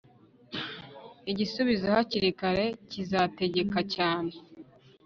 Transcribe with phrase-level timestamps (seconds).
[1.31, 4.31] Igisubizo hakiri kare kizategeka cyane